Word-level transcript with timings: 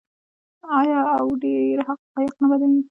آیا 0.79 0.99
او 1.17 1.25
ډیر 1.43 1.77
حقایق 1.87 2.33
نه 2.41 2.45
بیانوي؟ 2.49 2.79